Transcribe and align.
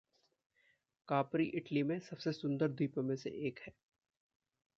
कापरी 1.07 1.45
Italy 1.55 1.83
में 1.83 1.99
सबसे 1.99 2.31
सुंदर 2.31 2.67
द्वीपों 2.67 3.03
में 3.03 3.15
से 3.15 3.29
एक 3.47 3.59
है। 3.59 3.73